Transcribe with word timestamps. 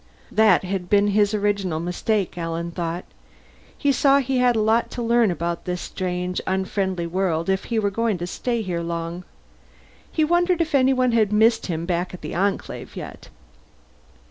That 0.31 0.63
had 0.63 0.89
been 0.89 1.09
his 1.09 1.35
original 1.35 1.79
mistake, 1.79 2.35
Alan 2.35 2.71
thought. 2.71 3.05
He 3.77 3.91
saw 3.91 4.17
he 4.17 4.39
had 4.39 4.55
a 4.55 4.59
lot 4.59 4.89
to 4.89 5.01
learn 5.03 5.29
about 5.29 5.65
this 5.65 5.79
strange, 5.79 6.41
unfriendly 6.47 7.05
world 7.05 7.49
if 7.49 7.65
he 7.65 7.77
were 7.77 7.91
going 7.91 8.17
to 8.17 8.25
stay 8.25 8.63
here 8.63 8.81
long. 8.81 9.25
He 10.11 10.23
wondered 10.23 10.59
if 10.59 10.73
anyone 10.73 11.11
had 11.11 11.31
missed 11.31 11.67
him 11.67 11.85
back 11.85 12.15
at 12.15 12.21
the 12.21 12.33
Enclave, 12.33 12.95
yet. 12.95 13.29